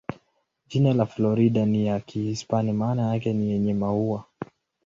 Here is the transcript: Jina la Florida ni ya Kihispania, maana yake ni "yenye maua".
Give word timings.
Jina 0.67 0.93
la 0.93 1.05
Florida 1.05 1.65
ni 1.65 1.85
ya 1.85 1.99
Kihispania, 1.99 2.73
maana 2.73 3.13
yake 3.13 3.33
ni 3.33 3.51
"yenye 3.51 3.73
maua". 3.73 4.25